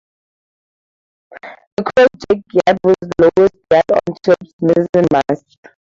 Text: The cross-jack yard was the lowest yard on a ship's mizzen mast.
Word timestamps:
The 1.77 1.83
cross-jack 1.83 2.43
yard 2.53 2.79
was 2.83 2.95
the 3.19 3.31
lowest 3.37 3.53
yard 3.71 3.83
on 3.91 4.15
a 4.15 4.17
ship's 4.25 4.53
mizzen 4.59 5.05
mast. 5.13 5.57